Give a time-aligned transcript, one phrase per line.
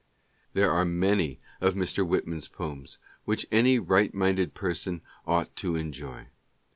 [0.55, 2.03] There are many of Mr.
[2.03, 6.25] Whitman's poems which any right minded person ought to enjoy.